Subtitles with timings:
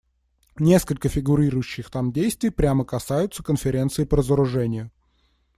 [0.57, 4.89] Несколько фигурирующих там действий прямо касаются Конференции по разоружению.